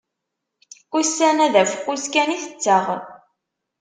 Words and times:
Ussan-a 0.97 1.47
d 1.53 1.55
afeqqus 1.61 2.05
kan 2.13 2.29
i 2.35 2.37
tetteɣ. 2.43 2.85